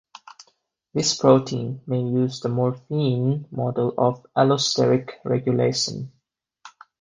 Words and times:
This 0.95 1.13
protein 1.15 1.81
may 1.85 1.99
use 2.01 2.39
the 2.39 2.49
morpheein 2.49 3.45
model 3.51 3.93
of 3.99 4.25
allosteric 4.35 5.11
regulation. 5.23 6.11